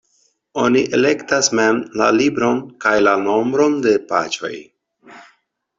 [0.61, 4.53] Oni elektas mem la libron kaj la nombron de paĝoj.